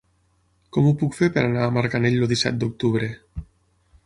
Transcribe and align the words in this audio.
Com 0.77 0.87
ho 0.87 0.93
puc 1.01 1.17
fer 1.19 1.29
per 1.37 1.43
anar 1.49 1.67
a 1.67 1.75
Marganell 1.77 2.19
el 2.23 2.33
disset 2.35 2.61
d'octubre? 2.65 3.13